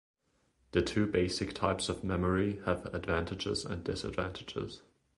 The 0.71 0.81
two 0.81 1.05
basic 1.05 1.53
types 1.53 1.87
of 1.87 2.03
memory 2.03 2.59
have 2.65 2.87
advantages 2.91 3.63
and 3.63 3.83
disadvantages. 3.83 4.81